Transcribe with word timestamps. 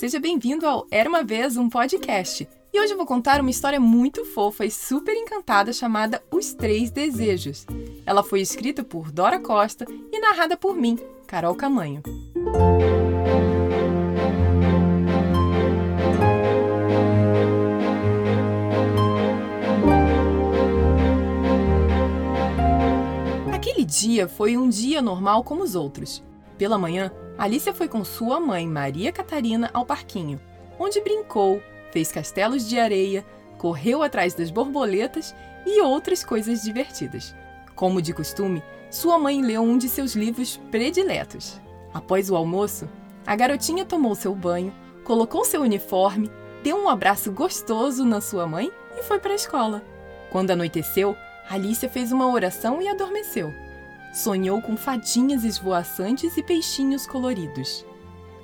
seja 0.00 0.18
bem-vindo 0.18 0.66
ao 0.66 0.86
Era 0.90 1.06
uma 1.06 1.22
Vez 1.22 1.58
um 1.58 1.68
Podcast. 1.68 2.48
E 2.72 2.80
hoje 2.80 2.94
eu 2.94 2.96
vou 2.96 3.04
contar 3.04 3.38
uma 3.38 3.50
história 3.50 3.78
muito 3.78 4.24
fofa 4.24 4.64
e 4.64 4.70
super 4.70 5.14
encantada 5.14 5.74
chamada 5.74 6.22
Os 6.30 6.54
Três 6.54 6.90
Desejos. 6.90 7.66
Ela 8.06 8.22
foi 8.22 8.40
escrita 8.40 8.82
por 8.82 9.12
Dora 9.12 9.38
Costa 9.38 9.84
e 10.10 10.18
narrada 10.18 10.56
por 10.56 10.74
mim, 10.74 10.98
Carol 11.26 11.54
Camanho. 11.54 12.02
Aquele 23.52 23.84
dia 23.84 24.26
foi 24.26 24.56
um 24.56 24.66
dia 24.66 25.02
normal 25.02 25.44
como 25.44 25.62
os 25.62 25.74
outros. 25.74 26.24
Pela 26.56 26.78
manhã, 26.78 27.12
Alicia 27.40 27.72
foi 27.72 27.88
com 27.88 28.04
sua 28.04 28.38
mãe, 28.38 28.68
Maria 28.68 29.10
Catarina, 29.10 29.70
ao 29.72 29.86
parquinho, 29.86 30.38
onde 30.78 31.00
brincou, 31.00 31.62
fez 31.90 32.12
castelos 32.12 32.68
de 32.68 32.78
areia, 32.78 33.24
correu 33.56 34.02
atrás 34.02 34.34
das 34.34 34.50
borboletas 34.50 35.34
e 35.64 35.80
outras 35.80 36.22
coisas 36.22 36.60
divertidas. 36.60 37.34
Como 37.74 38.02
de 38.02 38.12
costume, 38.12 38.62
sua 38.90 39.18
mãe 39.18 39.40
leu 39.40 39.62
um 39.62 39.78
de 39.78 39.88
seus 39.88 40.14
livros 40.14 40.58
prediletos. 40.70 41.58
Após 41.94 42.28
o 42.28 42.36
almoço, 42.36 42.86
a 43.26 43.34
garotinha 43.34 43.86
tomou 43.86 44.14
seu 44.14 44.34
banho, 44.34 44.74
colocou 45.02 45.42
seu 45.42 45.62
uniforme, 45.62 46.30
deu 46.62 46.76
um 46.76 46.90
abraço 46.90 47.32
gostoso 47.32 48.04
na 48.04 48.20
sua 48.20 48.46
mãe 48.46 48.70
e 48.98 49.02
foi 49.02 49.18
para 49.18 49.32
a 49.32 49.36
escola. 49.36 49.82
Quando 50.30 50.50
anoiteceu, 50.50 51.16
Alicia 51.48 51.88
fez 51.88 52.12
uma 52.12 52.30
oração 52.30 52.82
e 52.82 52.88
adormeceu 52.88 53.69
sonhou 54.12 54.60
com 54.60 54.76
fadinhas 54.76 55.44
esvoaçantes 55.44 56.36
e 56.36 56.42
peixinhos 56.42 57.06
coloridos. 57.06 57.84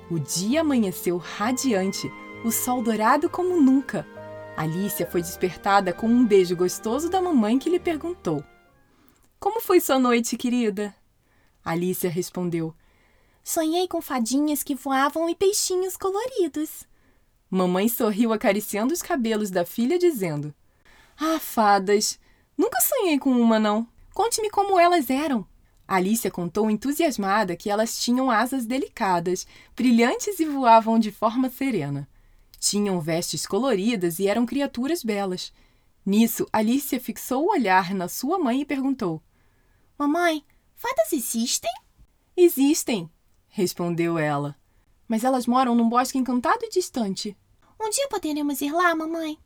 O 0.09 0.17
dia 0.17 0.61
amanheceu 0.61 1.17
radiante, 1.17 2.09
o 2.43 2.51
sol 2.51 2.81
dourado 2.81 3.29
como 3.29 3.59
nunca. 3.61 4.07
Alicia 4.55 5.05
foi 5.05 5.21
despertada 5.21 5.91
com 5.93 6.07
um 6.07 6.25
beijo 6.25 6.55
gostoso 6.55 7.09
da 7.09 7.21
mamãe 7.21 7.59
que 7.59 7.69
lhe 7.69 7.79
perguntou: 7.79 8.43
Como 9.39 9.61
foi 9.61 9.79
sua 9.79 9.99
noite, 9.99 10.37
querida? 10.37 10.95
Alicia 11.63 12.09
respondeu: 12.09 12.73
Sonhei 13.43 13.87
com 13.87 14.01
fadinhas 14.01 14.63
que 14.63 14.73
voavam 14.73 15.29
e 15.29 15.35
peixinhos 15.35 15.97
coloridos. 15.97 16.87
Mamãe 17.49 17.87
sorriu 17.87 18.33
acariciando 18.33 18.93
os 18.93 19.01
cabelos 19.01 19.51
da 19.51 19.65
filha, 19.65 19.99
dizendo: 19.99 20.53
Ah, 21.19 21.39
fadas! 21.39 22.19
Nunca 22.57 22.79
sonhei 22.81 23.19
com 23.19 23.29
uma, 23.29 23.59
não. 23.59 23.87
Conte-me 24.13 24.49
como 24.49 24.79
elas 24.79 25.09
eram. 25.09 25.45
Alicia 25.87 26.29
contou 26.29 26.69
entusiasmada 26.69 27.55
que 27.55 27.69
elas 27.69 27.97
tinham 27.97 28.29
asas 28.29 28.65
delicadas, 28.65 29.47
brilhantes 29.75 30.39
e 30.39 30.45
voavam 30.45 30.99
de 30.99 31.11
forma 31.11 31.49
serena. 31.49 32.07
Tinham 32.59 32.99
vestes 32.99 33.45
coloridas 33.45 34.19
e 34.19 34.27
eram 34.27 34.45
criaturas 34.45 35.01
belas. 35.03 35.53
Nisso, 36.05 36.45
Alicia 36.51 36.99
fixou 36.99 37.45
o 37.45 37.51
olhar 37.51 37.93
na 37.93 38.09
sua 38.09 38.37
mãe 38.37 38.61
e 38.61 38.65
perguntou: 38.65 39.21
Mamãe, 39.97 40.43
fadas 40.75 41.13
existem? 41.13 41.71
Existem, 42.35 43.09
respondeu 43.47 44.17
ela. 44.17 44.55
Mas 45.07 45.23
elas 45.23 45.47
moram 45.47 45.73
num 45.73 45.87
bosque 45.87 46.17
encantado 46.17 46.65
e 46.65 46.69
distante. 46.69 47.37
Um 47.79 47.89
dia 47.89 48.07
poderemos 48.09 48.59
ir 48.59 48.73
lá, 48.73 48.93
mamãe? 48.93 49.37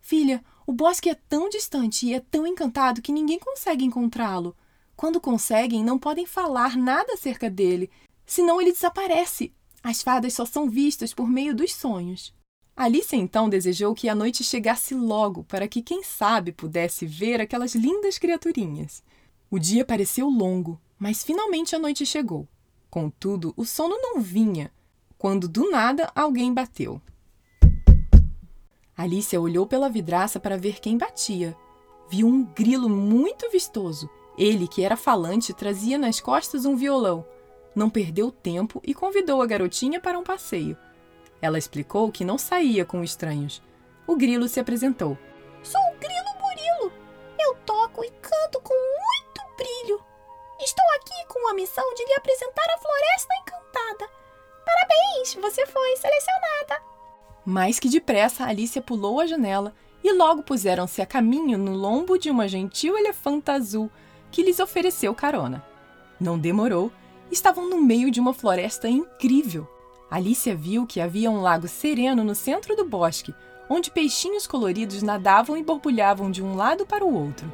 Filha, 0.00 0.44
o 0.66 0.72
bosque 0.72 1.10
é 1.10 1.14
tão 1.14 1.48
distante 1.48 2.06
e 2.06 2.14
é 2.14 2.20
tão 2.20 2.46
encantado 2.46 3.02
que 3.02 3.12
ninguém 3.12 3.38
consegue 3.38 3.84
encontrá-lo. 3.84 4.56
Quando 5.00 5.18
conseguem, 5.18 5.82
não 5.82 5.98
podem 5.98 6.26
falar 6.26 6.76
nada 6.76 7.14
acerca 7.14 7.48
dele, 7.48 7.88
senão 8.26 8.60
ele 8.60 8.70
desaparece. 8.70 9.50
As 9.82 10.02
fadas 10.02 10.34
só 10.34 10.44
são 10.44 10.68
vistas 10.68 11.14
por 11.14 11.26
meio 11.26 11.54
dos 11.54 11.72
sonhos. 11.72 12.34
Alice 12.76 13.16
então 13.16 13.48
desejou 13.48 13.94
que 13.94 14.10
a 14.10 14.14
noite 14.14 14.44
chegasse 14.44 14.94
logo 14.94 15.42
para 15.44 15.66
que, 15.66 15.80
quem 15.80 16.02
sabe, 16.02 16.52
pudesse 16.52 17.06
ver 17.06 17.40
aquelas 17.40 17.74
lindas 17.74 18.18
criaturinhas. 18.18 19.02
O 19.50 19.58
dia 19.58 19.86
pareceu 19.86 20.28
longo, 20.28 20.78
mas 20.98 21.24
finalmente 21.24 21.74
a 21.74 21.78
noite 21.78 22.04
chegou. 22.04 22.46
Contudo, 22.90 23.54
o 23.56 23.64
sono 23.64 23.96
não 24.02 24.20
vinha, 24.20 24.70
quando 25.16 25.48
do 25.48 25.70
nada 25.70 26.12
alguém 26.14 26.52
bateu. 26.52 27.00
Alicia 28.94 29.40
olhou 29.40 29.66
pela 29.66 29.88
vidraça 29.88 30.38
para 30.38 30.58
ver 30.58 30.78
quem 30.78 30.98
batia. 30.98 31.56
Viu 32.10 32.26
um 32.26 32.44
grilo 32.44 32.86
muito 32.86 33.50
vistoso 33.50 34.10
ele, 34.40 34.66
que 34.66 34.82
era 34.82 34.96
falante, 34.96 35.52
trazia 35.52 35.98
nas 35.98 36.18
costas 36.18 36.64
um 36.64 36.74
violão. 36.74 37.26
Não 37.76 37.90
perdeu 37.90 38.32
tempo 38.32 38.80
e 38.82 38.94
convidou 38.94 39.42
a 39.42 39.46
garotinha 39.46 40.00
para 40.00 40.18
um 40.18 40.24
passeio. 40.24 40.78
Ela 41.42 41.58
explicou 41.58 42.10
que 42.10 42.24
não 42.24 42.38
saía 42.38 42.86
com 42.86 43.04
estranhos. 43.04 43.62
O 44.06 44.16
grilo 44.16 44.48
se 44.48 44.58
apresentou. 44.58 45.18
Sou 45.62 45.80
o 45.80 45.98
Grilo 45.98 46.40
Murilo. 46.40 46.92
Eu 47.38 47.54
toco 47.66 48.02
e 48.02 48.10
canto 48.10 48.62
com 48.62 48.72
muito 48.72 49.56
brilho. 49.58 50.02
Estou 50.58 50.86
aqui 50.96 51.28
com 51.28 51.50
a 51.50 51.54
missão 51.54 51.84
de 51.94 52.02
lhe 52.06 52.14
apresentar 52.14 52.64
a 52.74 52.78
Floresta 52.78 53.34
Encantada. 53.42 54.10
Parabéns, 54.64 55.34
você 55.34 55.66
foi 55.66 55.96
selecionada. 55.96 56.82
Mais 57.44 57.78
que 57.78 57.90
depressa, 57.90 58.46
Alicia 58.46 58.80
pulou 58.80 59.20
a 59.20 59.26
janela 59.26 59.74
e 60.02 60.14
logo 60.14 60.42
puseram-se 60.42 61.02
a 61.02 61.06
caminho 61.06 61.58
no 61.58 61.74
lombo 61.74 62.18
de 62.18 62.30
uma 62.30 62.48
gentil 62.48 62.96
elefanta 62.96 63.52
azul 63.52 63.90
que 64.30 64.42
lhes 64.42 64.60
ofereceu 64.60 65.14
carona. 65.14 65.64
Não 66.20 66.38
demorou, 66.38 66.92
estavam 67.30 67.68
no 67.68 67.80
meio 67.80 68.10
de 68.10 68.20
uma 68.20 68.34
floresta 68.34 68.88
incrível. 68.88 69.68
Alicia 70.10 70.56
viu 70.56 70.86
que 70.86 71.00
havia 71.00 71.30
um 71.30 71.40
lago 71.40 71.68
sereno 71.68 72.24
no 72.24 72.34
centro 72.34 72.74
do 72.74 72.84
bosque, 72.84 73.34
onde 73.68 73.90
peixinhos 73.90 74.46
coloridos 74.46 75.02
nadavam 75.02 75.56
e 75.56 75.62
borbulhavam 75.62 76.30
de 76.30 76.42
um 76.42 76.56
lado 76.56 76.84
para 76.84 77.04
o 77.04 77.14
outro. 77.14 77.50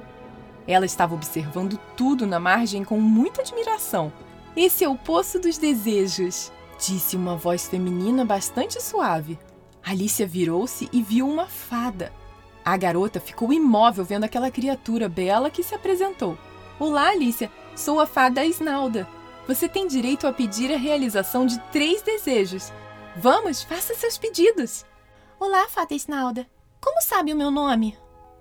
Ela 0.66 0.86
estava 0.86 1.14
observando 1.14 1.78
tudo 1.96 2.26
na 2.26 2.40
margem 2.40 2.82
com 2.82 2.98
muita 2.98 3.42
admiração. 3.42 4.12
Esse 4.56 4.82
é 4.82 4.88
o 4.88 4.96
Poço 4.96 5.38
dos 5.38 5.58
Desejos, 5.58 6.50
disse 6.78 7.14
uma 7.14 7.36
voz 7.36 7.68
feminina 7.68 8.24
bastante 8.24 8.82
suave. 8.82 9.38
Alicia 9.84 10.26
virou-se 10.26 10.88
e 10.92 11.02
viu 11.02 11.28
uma 11.28 11.46
fada. 11.46 12.12
A 12.64 12.76
garota 12.76 13.20
ficou 13.20 13.52
imóvel 13.52 14.04
vendo 14.04 14.24
aquela 14.24 14.50
criatura 14.50 15.08
bela 15.08 15.50
que 15.50 15.62
se 15.62 15.74
apresentou. 15.74 16.36
Olá, 16.78 17.08
Alicia. 17.08 17.50
Sou 17.74 17.98
a 17.98 18.06
fada 18.06 18.44
Isnalda. 18.44 19.08
Você 19.48 19.66
tem 19.66 19.86
direito 19.86 20.26
a 20.26 20.32
pedir 20.32 20.70
a 20.70 20.76
realização 20.76 21.46
de 21.46 21.58
três 21.72 22.02
desejos. 22.02 22.70
Vamos, 23.16 23.62
faça 23.62 23.94
seus 23.94 24.18
pedidos. 24.18 24.84
Olá, 25.40 25.66
fada 25.70 25.94
Isnalda. 25.94 26.46
Como 26.78 27.00
sabe 27.00 27.32
o 27.32 27.36
meu 27.36 27.50
nome? 27.50 27.96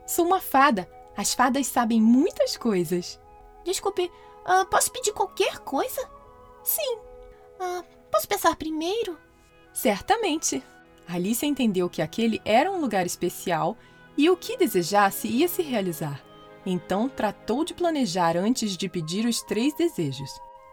Sou 0.06 0.25
uma 0.25 0.41
fada. 0.41 0.90
As 1.16 1.34
fadas 1.34 1.68
sabem 1.68 2.01
muitas 2.01 2.57
coisas. 2.57 3.18
Desculpe, 3.63 4.12
uh, 4.45 4.66
posso 4.66 4.91
pedir 4.91 5.13
qualquer 5.13 5.59
coisa? 5.59 6.09
Sim. 6.62 6.97
Uh, 7.57 7.85
posso 8.12 8.28
pensar 8.28 8.57
primeiro? 8.57 9.18
Certamente. 9.72 10.62
Alice 11.07 11.45
entendeu 11.45 11.90
que 11.90 12.01
aquele 12.01 12.41
era 12.44 12.69
um 12.69 12.81
lugar 12.81 13.06
especial 13.06 13.78
e 14.18 14.29
o 14.29 14.35
que 14.35 14.57
desejasse 14.57 15.29
ia 15.29 15.47
se 15.47 15.62
realizar. 15.62 16.22
Então 16.66 17.08
tratou 17.08 17.64
de 17.64 17.74
planejar 17.74 18.36
antes 18.36 18.76
de 18.76 18.90
pedir 18.90 19.26
os 19.26 19.42
três 19.42 19.74
desejos. 19.76 20.31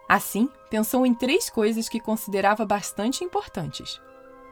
Assim, 0.09 0.49
pensou 0.69 1.05
em 1.05 1.13
três 1.13 1.49
coisas 1.49 1.87
que 1.87 1.99
considerava 1.99 2.65
bastante 2.65 3.23
importantes. 3.23 4.01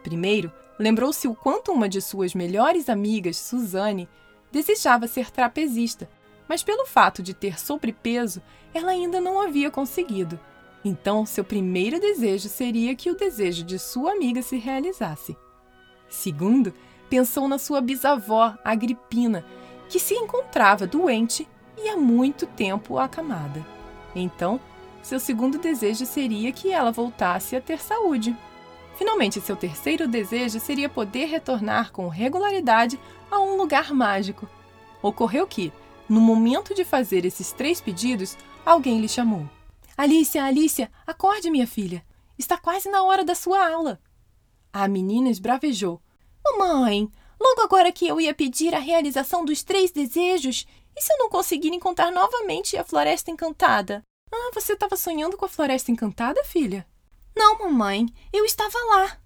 Primeiro, 0.03 0.51
lembrou-se 0.79 1.27
o 1.27 1.35
quanto 1.35 1.71
uma 1.71 1.89
de 1.89 2.01
suas 2.01 2.33
melhores 2.33 2.89
amigas, 2.89 3.37
Suzanne, 3.37 4.07
desejava 4.51 5.07
ser 5.07 5.31
trapezista, 5.31 6.09
mas 6.47 6.63
pelo 6.63 6.85
fato 6.85 7.23
de 7.23 7.33
ter 7.33 7.59
sobrepeso, 7.59 8.41
ela 8.73 8.91
ainda 8.91 9.21
não 9.21 9.39
havia 9.39 9.71
conseguido. 9.71 10.39
Então, 10.83 11.25
seu 11.25 11.43
primeiro 11.43 11.99
desejo 11.99 12.49
seria 12.49 12.95
que 12.95 13.11
o 13.11 13.15
desejo 13.15 13.63
de 13.63 13.77
sua 13.77 14.11
amiga 14.11 14.41
se 14.41 14.57
realizasse. 14.57 15.37
Segundo, 16.09 16.73
pensou 17.09 17.47
na 17.47 17.57
sua 17.57 17.79
bisavó, 17.79 18.57
Agripina, 18.63 19.45
que 19.91 19.99
se 19.99 20.13
encontrava 20.13 20.87
doente 20.87 21.45
e 21.77 21.89
há 21.89 21.97
muito 21.97 22.47
tempo 22.47 22.97
acamada. 22.97 23.63
Então, 24.15 24.57
seu 25.03 25.19
segundo 25.19 25.57
desejo 25.57 26.05
seria 26.05 26.49
que 26.53 26.71
ela 26.71 26.93
voltasse 26.93 27.57
a 27.57 27.61
ter 27.61 27.77
saúde. 27.77 28.33
Finalmente, 28.95 29.41
seu 29.41 29.53
terceiro 29.53 30.07
desejo 30.07 30.61
seria 30.61 30.87
poder 30.87 31.25
retornar 31.25 31.91
com 31.91 32.07
regularidade 32.07 32.97
a 33.29 33.41
um 33.41 33.57
lugar 33.57 33.93
mágico. 33.93 34.47
Ocorreu 35.01 35.45
que, 35.45 35.73
no 36.07 36.21
momento 36.21 36.73
de 36.73 36.85
fazer 36.85 37.25
esses 37.25 37.51
três 37.51 37.81
pedidos, 37.81 38.37
alguém 38.65 39.01
lhe 39.01 39.09
chamou. 39.09 39.45
Alicia, 39.97 40.45
Alicia, 40.45 40.89
acorde, 41.05 41.51
minha 41.51 41.67
filha. 41.67 42.01
Está 42.37 42.57
quase 42.57 42.89
na 42.89 43.03
hora 43.03 43.25
da 43.25 43.35
sua 43.35 43.69
aula. 43.69 43.99
A 44.71 44.87
menina 44.87 45.29
esbravejou. 45.29 46.01
Mamãe, 46.57 47.09
Logo 47.41 47.61
agora 47.61 47.91
que 47.91 48.07
eu 48.07 48.21
ia 48.21 48.35
pedir 48.35 48.75
a 48.75 48.79
realização 48.79 49.43
dos 49.43 49.63
três 49.63 49.89
desejos, 49.89 50.67
e 50.95 51.01
se 51.01 51.11
eu 51.11 51.17
não 51.17 51.27
conseguir 51.27 51.69
encontrar 51.69 52.11
novamente 52.11 52.77
a 52.77 52.83
Floresta 52.83 53.31
Encantada? 53.31 54.03
Ah, 54.31 54.51
você 54.53 54.73
estava 54.73 54.95
sonhando 54.95 55.35
com 55.35 55.45
a 55.45 55.49
Floresta 55.49 55.91
Encantada, 55.91 56.43
filha? 56.43 56.85
Não, 57.35 57.57
mamãe, 57.57 58.05
eu 58.31 58.45
estava 58.45 58.77
lá. 58.77 59.17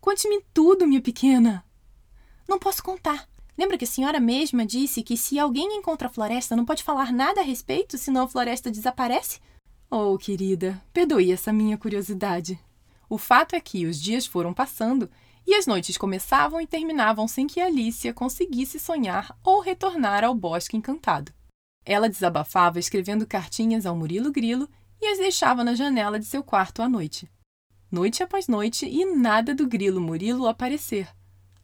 Conte-me 0.00 0.40
tudo, 0.54 0.86
minha 0.86 1.02
pequena. 1.02 1.64
Não 2.46 2.60
posso 2.60 2.80
contar. 2.80 3.28
Lembra 3.58 3.76
que 3.76 3.84
a 3.84 3.88
senhora 3.88 4.20
mesma 4.20 4.64
disse 4.64 5.02
que 5.02 5.16
se 5.16 5.36
alguém 5.36 5.78
encontra 5.78 6.06
a 6.06 6.10
floresta 6.10 6.54
não 6.54 6.64
pode 6.64 6.84
falar 6.84 7.12
nada 7.12 7.40
a 7.40 7.44
respeito, 7.44 7.98
senão 7.98 8.22
a 8.22 8.28
floresta 8.28 8.70
desaparece? 8.70 9.40
Oh, 9.90 10.16
querida, 10.16 10.80
perdoe 10.92 11.32
essa 11.32 11.52
minha 11.52 11.76
curiosidade. 11.76 12.56
O 13.10 13.18
fato 13.18 13.56
é 13.56 13.60
que 13.60 13.84
os 13.84 14.00
dias 14.00 14.26
foram 14.26 14.54
passando 14.54 15.10
e 15.46 15.54
as 15.54 15.66
noites 15.66 15.96
começavam 15.96 16.60
e 16.60 16.66
terminavam 16.66 17.26
sem 17.26 17.46
que 17.46 17.60
Alicia 17.60 18.12
conseguisse 18.12 18.78
sonhar 18.78 19.36
ou 19.42 19.60
retornar 19.60 20.24
ao 20.24 20.34
bosque 20.34 20.76
encantado. 20.76 21.32
Ela 21.84 22.08
desabafava 22.08 22.78
escrevendo 22.78 23.26
cartinhas 23.26 23.86
ao 23.86 23.96
Murilo 23.96 24.30
Grilo 24.30 24.68
e 25.00 25.06
as 25.06 25.18
deixava 25.18 25.64
na 25.64 25.74
janela 25.74 26.18
de 26.18 26.26
seu 26.26 26.42
quarto 26.42 26.82
à 26.82 26.88
noite. 26.88 27.28
Noite 27.90 28.22
após 28.22 28.48
noite 28.48 28.86
e 28.86 29.04
nada 29.06 29.54
do 29.54 29.66
Grilo 29.66 30.00
Murilo 30.00 30.46
aparecer. 30.46 31.08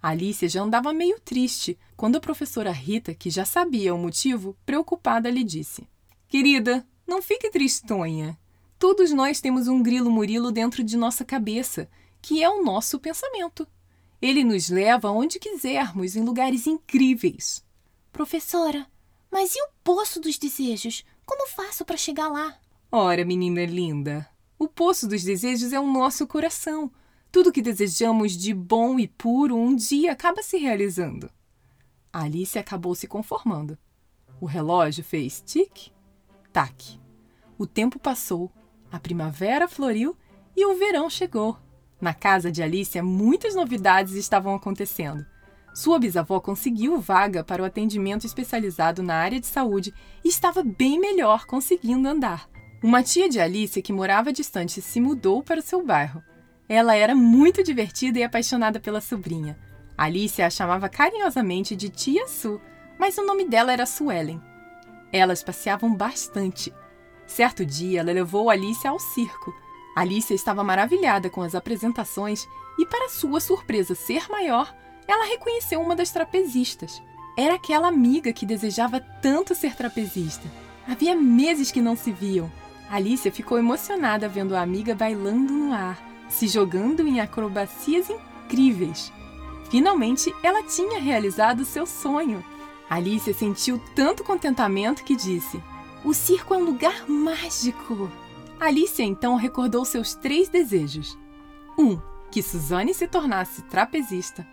Alicia 0.00 0.49
já 0.49 0.62
andava 0.62 0.93
meio 0.93 1.19
triste 1.20 1.79
quando 1.97 2.17
a 2.17 2.20
professora 2.20 2.70
Rita, 2.70 3.15
que 3.15 3.31
já 3.31 3.44
sabia 3.44 3.94
o 3.94 3.99
motivo, 3.99 4.56
preocupada 4.65 5.31
lhe 5.31 5.43
disse: 5.43 5.87
Querida, 6.29 6.87
não 7.06 7.23
fique 7.23 7.50
tristonha. 7.50 8.38
Todos 8.79 9.12
nós 9.12 9.41
temos 9.41 9.69
um 9.69 9.82
grilo 9.82 10.11
murilo 10.11 10.50
dentro 10.50 10.82
de 10.82 10.97
nossa 10.97 11.25
cabeça, 11.25 11.88
que 12.25 12.43
é 12.43 12.49
o 12.49 12.65
nosso 12.65 12.99
pensamento. 12.99 13.69
Ele 14.21 14.43
nos 14.43 14.71
leva 14.71 15.09
aonde 15.09 15.38
quisermos, 15.38 16.17
em 16.17 16.25
lugares 16.25 16.67
incríveis. 16.67 17.62
Professora, 18.11 18.87
mas 19.31 19.55
e 19.55 19.62
o 19.62 19.69
poço 19.85 20.19
dos 20.19 20.38
desejos? 20.38 21.05
Como 21.26 21.47
faço 21.47 21.85
para 21.85 21.99
chegar 21.99 22.29
lá? 22.29 22.56
Ora, 22.91 23.26
menina 23.26 23.67
linda, 23.67 24.26
o 24.59 24.67
poço 24.67 25.06
dos 25.06 25.23
desejos 25.23 25.75
é 25.75 25.79
o 25.79 25.87
nosso 25.87 26.26
coração. 26.26 26.91
Tudo 27.31 27.53
que 27.53 27.61
desejamos 27.61 28.32
de 28.32 28.55
bom 28.55 28.99
e 28.99 29.06
puro 29.06 29.55
um 29.55 29.77
dia 29.77 30.12
acaba 30.12 30.43
se 30.43 30.56
realizando. 30.56 31.31
A 32.11 32.23
Alice 32.23 32.59
acabou 32.59 32.94
se 32.94 33.06
conformando. 33.06 33.77
O 34.41 34.47
relógio 34.47 35.05
fez 35.05 35.43
tic-tac. 35.44 36.99
O 37.59 37.67
tempo 37.67 37.99
passou, 37.99 38.50
a 38.91 38.99
primavera 38.99 39.69
floriu 39.69 40.17
e 40.56 40.65
o 40.65 40.79
verão 40.79 41.11
chegou. 41.11 41.59
Na 42.05 42.12
casa 42.12 42.53
de 42.53 42.62
Alicia, 42.62 43.03
muitas 43.03 43.55
novidades 43.55 44.12
estavam 44.12 44.55
acontecendo. 44.55 45.25
Sua 45.73 45.99
bisavó 45.99 46.39
conseguiu 46.39 47.01
vaga 47.01 47.43
para 47.43 47.62
o 47.62 47.65
atendimento 47.65 48.27
especializado 48.27 49.03
na 49.03 49.15
área 49.15 49.41
de 49.41 49.47
saúde 49.47 49.95
e 50.23 50.29
estava 50.29 50.62
bem 50.62 51.01
melhor 51.01 51.47
conseguindo 51.47 52.06
andar. 52.06 52.47
Uma 52.83 53.03
tia 53.03 53.27
de 53.27 53.41
Alicia 53.41 53.81
que 53.81 53.91
morava 53.91 54.35
distante 54.35 54.83
se 54.83 55.01
mudou 55.01 55.43
para 55.43 55.61
o 55.61 55.62
seu 55.62 55.83
bairro. 55.83 56.23
Ela 56.69 56.95
era 56.95 57.15
muito 57.15 57.62
divertida 57.62 58.19
e 58.19 58.23
apaixonada 58.23 58.79
pela 58.79 59.01
sobrinha. 59.01 59.59
Alicia 59.97 60.47
a 60.47 60.51
chamava 60.51 60.91
carinhosamente 60.91 61.75
de 61.75 61.89
Tia 61.89 62.29
Su, 62.29 62.61
mas 62.99 63.17
o 63.17 63.25
nome 63.25 63.49
dela 63.49 63.73
era 63.73 63.87
Suelen. 63.87 64.43
Elas 65.11 65.43
passeavam 65.43 65.95
bastante. 65.95 66.71
Certo 67.27 67.65
dia, 67.65 68.01
ela 68.01 68.12
levou 68.12 68.51
Alicia 68.51 68.91
ao 68.91 68.99
circo. 68.99 69.64
Alicia 69.94 70.35
estava 70.35 70.64
maravilhada 70.64 71.31
com 71.31 71.43
as 71.43 71.55
apresentações 71.55 72.49
e, 72.79 72.85
para 72.87 73.08
sua 73.08 73.41
surpresa 73.41 73.94
ser 73.94 74.29
maior, 74.29 74.75
ela 75.06 75.26
reconheceu 75.26 75.81
uma 75.81 75.94
das 75.94 76.11
trapezistas. 76.11 77.02
Era 77.37 77.55
aquela 77.55 77.88
amiga 77.88 78.32
que 78.32 78.46
desejava 78.46 79.00
tanto 79.00 79.55
ser 79.55 79.75
trapezista. 79.76 80.49
Havia 80.87 81.14
meses 81.14 81.70
que 81.70 81.81
não 81.81 81.96
se 81.96 82.12
viam. 82.12 82.50
Alicia 82.91 83.32
ficou 83.32 83.58
emocionada 83.58 84.29
vendo 84.29 84.55
a 84.55 84.62
amiga 84.62 84.94
bailando 84.94 85.52
no 85.52 85.73
ar, 85.73 85.99
se 86.29 86.46
jogando 86.46 87.06
em 87.06 87.20
acrobacias 87.20 88.08
incríveis. 88.11 89.12
Finalmente, 89.70 90.32
ela 90.43 90.62
tinha 90.62 91.00
realizado 91.00 91.64
seu 91.64 91.87
sonho. 91.87 92.44
Alicia 92.88 93.32
sentiu 93.32 93.81
tanto 93.94 94.23
contentamento 94.23 95.02
que 95.02 95.17
disse: 95.17 95.61
O 96.05 96.12
circo 96.12 96.55
é 96.55 96.58
um 96.58 96.64
lugar 96.64 97.08
mágico. 97.08 98.11
Alicia 98.59 99.05
então 99.05 99.37
recordou 99.37 99.85
seus 99.85 100.15
três 100.15 100.49
desejos: 100.49 101.19
1. 101.79 101.83
Um, 101.83 102.01
que 102.31 102.43
Suzane 102.43 102.95
se 102.95 103.06
tornasse 103.06 103.62
trapezista. 103.62 104.47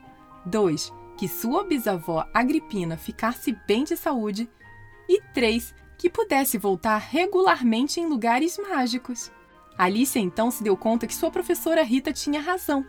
2. 0.46 0.92
Que 1.18 1.28
sua 1.28 1.64
bisavó 1.64 2.26
Agripina 2.34 2.98
ficasse 2.98 3.58
bem 3.68 3.84
de 3.84 3.96
saúde. 3.96 4.50
E 5.08 5.22
3. 5.34 5.74
Que 5.98 6.10
pudesse 6.10 6.58
voltar 6.58 6.98
regularmente 6.98 8.00
em 8.00 8.08
lugares 8.08 8.58
mágicos. 8.58 9.32
Alicia 9.78 10.22
então 10.22 10.52
se 10.52 10.64
deu 10.64 10.76
conta 10.76 11.08
que 11.08 11.16
sua 11.16 11.32
professora 11.32 11.84
Rita 11.84 12.12
tinha 12.14 12.42
razão, 12.42 12.86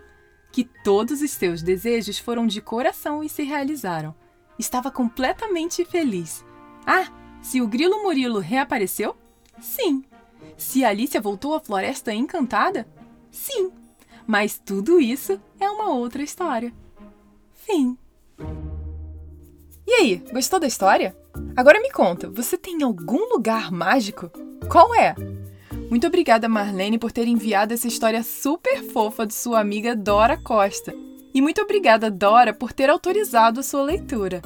que 0.50 0.64
todos 0.84 1.22
os 1.22 1.30
seus 1.30 1.62
desejos 1.62 2.18
foram 2.18 2.46
de 2.46 2.60
coração 2.60 3.22
e 3.24 3.28
se 3.28 3.42
realizaram. 3.42 4.14
Estava 4.58 4.90
completamente 4.90 5.84
feliz. 5.84 6.44
Ah, 6.86 7.06
se 7.40 7.60
o 7.60 7.66
grilo 7.66 8.02
Murilo 8.02 8.40
reapareceu? 8.40 9.16
Sim. 9.60 10.04
Se 10.56 10.84
Alicia 10.84 11.20
voltou 11.20 11.54
à 11.54 11.60
floresta 11.60 12.12
encantada? 12.12 12.86
Sim. 13.30 13.70
Mas 14.26 14.60
tudo 14.64 15.00
isso 15.00 15.40
é 15.58 15.68
uma 15.68 15.92
outra 15.94 16.22
história. 16.22 16.72
Fim. 17.52 17.96
E 19.86 19.92
aí, 19.92 20.24
gostou 20.32 20.60
da 20.60 20.66
história? 20.66 21.16
Agora 21.56 21.80
me 21.80 21.90
conta, 21.90 22.30
você 22.30 22.56
tem 22.56 22.82
algum 22.82 23.28
lugar 23.30 23.70
mágico? 23.70 24.30
Qual 24.70 24.94
é? 24.94 25.14
Muito 25.90 26.06
obrigada, 26.06 26.48
Marlene, 26.48 26.98
por 26.98 27.12
ter 27.12 27.26
enviado 27.26 27.74
essa 27.74 27.88
história 27.88 28.22
super 28.22 28.82
fofa 28.82 29.26
de 29.26 29.34
sua 29.34 29.60
amiga 29.60 29.94
Dora 29.94 30.38
Costa. 30.38 30.94
E 31.34 31.42
muito 31.42 31.60
obrigada, 31.60 32.10
Dora, 32.10 32.54
por 32.54 32.72
ter 32.72 32.88
autorizado 32.88 33.60
a 33.60 33.62
sua 33.62 33.82
leitura. 33.82 34.40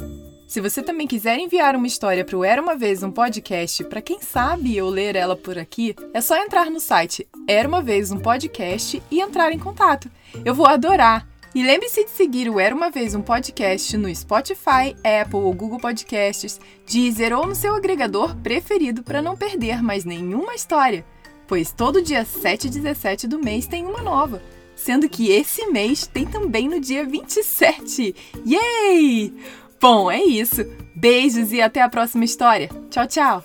Se 0.47 0.61
você 0.61 0.81
também 0.81 1.09
quiser 1.09 1.39
enviar 1.39 1.75
uma 1.75 1.89
história 1.89 2.25
para 2.25 2.37
o 2.37 2.45
Era 2.45 2.63
Uma 2.63 2.77
Vez 2.77 3.03
um 3.03 3.11
Podcast, 3.11 3.83
para 3.85 4.01
quem 4.01 4.21
sabe 4.21 4.77
eu 4.77 4.89
ler 4.89 5.17
ela 5.17 5.35
por 5.35 5.59
aqui, 5.59 5.95
é 6.15 6.21
só 6.21 6.37
entrar 6.37 6.71
no 6.71 6.79
site 6.79 7.27
Era 7.49 7.67
Uma 7.67 7.83
Vez 7.83 8.13
um 8.13 8.19
Podcast 8.19 9.03
e 9.11 9.21
entrar 9.21 9.51
em 9.51 9.59
contato. 9.59 10.09
Eu 10.45 10.55
vou 10.55 10.67
adorar! 10.67 11.27
E 11.53 11.65
lembre-se 11.65 12.05
de 12.05 12.11
seguir 12.11 12.49
o 12.49 12.61
Era 12.61 12.75
Uma 12.75 12.91
Vez 12.91 13.15
um 13.15 13.23
Podcast 13.23 13.97
no 13.97 14.15
Spotify, 14.15 14.95
Apple 15.03 15.41
ou 15.41 15.53
Google 15.53 15.81
Podcasts, 15.81 16.61
Deezer 16.87 17.37
ou 17.37 17.45
no 17.45 17.55
seu 17.55 17.75
agregador 17.75 18.37
preferido 18.37 19.03
para 19.03 19.21
não 19.21 19.37
perder 19.37 19.83
mais 19.83 20.05
nenhuma 20.05 20.55
história. 20.55 21.05
Pois 21.49 21.73
todo 21.73 22.03
dia 22.03 22.25
7 22.25 22.69
e 22.69 22.71
17 22.71 23.27
do 23.27 23.41
mês 23.41 23.67
tem 23.67 23.85
uma 23.85 24.03
nova. 24.03 24.41
Sendo 24.77 25.09
que 25.09 25.31
esse 25.33 25.67
mês 25.69 26.07
tem 26.07 26.25
também 26.25 26.69
no 26.69 26.79
dia 26.79 27.05
27. 27.05 28.15
Yay! 28.47 29.33
Bom, 29.81 30.11
é 30.11 30.23
isso. 30.23 30.65
Beijos 30.95 31.53
e 31.53 31.61
até 31.61 31.83
a 31.83 31.89
próxima 31.89 32.25
história. 32.25 32.71
Tchau, 32.91 33.07
tchau! 33.07 33.45